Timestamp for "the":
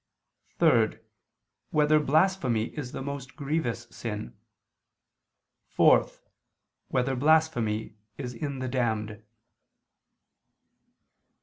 2.91-3.03, 8.57-8.67